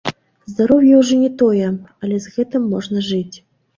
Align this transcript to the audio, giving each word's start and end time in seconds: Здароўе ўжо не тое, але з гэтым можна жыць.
Здароўе 0.51 0.93
ўжо 1.01 1.19
не 1.25 1.29
тое, 1.41 1.67
але 2.07 2.15
з 2.25 2.33
гэтым 2.39 2.67
можна 2.73 3.07
жыць. 3.11 3.37